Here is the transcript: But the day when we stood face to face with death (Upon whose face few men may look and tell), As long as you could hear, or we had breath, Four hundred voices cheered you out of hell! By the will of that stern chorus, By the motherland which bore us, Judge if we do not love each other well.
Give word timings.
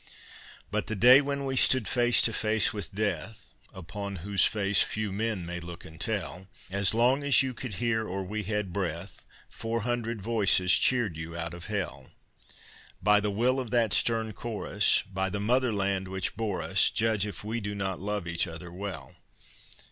But 0.71 0.87
the 0.87 0.95
day 0.95 1.21
when 1.21 1.45
we 1.45 1.55
stood 1.55 1.87
face 1.87 2.23
to 2.23 2.33
face 2.33 2.73
with 2.73 2.91
death 2.95 3.53
(Upon 3.71 4.15
whose 4.25 4.45
face 4.45 4.81
few 4.81 5.11
men 5.11 5.45
may 5.45 5.59
look 5.59 5.85
and 5.85 6.01
tell), 6.01 6.47
As 6.71 6.95
long 6.95 7.21
as 7.21 7.43
you 7.43 7.53
could 7.53 7.75
hear, 7.75 8.07
or 8.07 8.23
we 8.23 8.41
had 8.41 8.73
breath, 8.73 9.27
Four 9.47 9.81
hundred 9.81 10.19
voices 10.19 10.73
cheered 10.73 11.17
you 11.17 11.37
out 11.37 11.53
of 11.53 11.67
hell! 11.67 12.07
By 13.03 13.19
the 13.19 13.29
will 13.29 13.59
of 13.59 13.69
that 13.69 13.93
stern 13.93 14.33
chorus, 14.33 15.03
By 15.05 15.29
the 15.29 15.39
motherland 15.39 16.07
which 16.07 16.35
bore 16.35 16.63
us, 16.63 16.89
Judge 16.89 17.27
if 17.27 17.43
we 17.43 17.59
do 17.61 17.75
not 17.75 17.99
love 18.01 18.27
each 18.27 18.47
other 18.47 18.71
well. 18.71 19.13